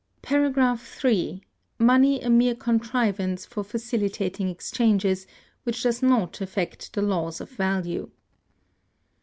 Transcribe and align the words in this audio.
§3. 0.83 1.43
Money 1.77 2.21
a 2.21 2.27
mere 2.31 2.55
contrivance 2.55 3.45
for 3.45 3.63
facilitating 3.63 4.49
exchanges, 4.49 5.27
which 5.61 5.83
does 5.83 6.01
not 6.01 6.41
affect 6.41 6.93
the 6.93 7.03
laws 7.03 7.39
of 7.39 7.51
value. 7.51 8.09